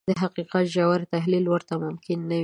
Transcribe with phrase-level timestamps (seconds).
[0.09, 2.39] د حقيقت ژور تحليل ورته ممکن نه وي.